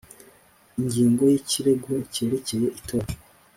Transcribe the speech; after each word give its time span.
ingingo 0.79 1.23
y 1.31 1.35
ikirego 1.39 1.91
cyerekeye 2.13 2.67
itora 2.79 3.07